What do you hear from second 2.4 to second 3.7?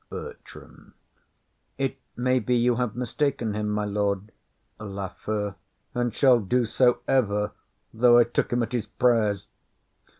you have mistaken him,